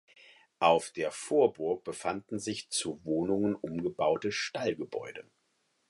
[0.57, 5.29] Auf der Vorburg befanden sich zu Wohnungen umgebaute Stallgebäude.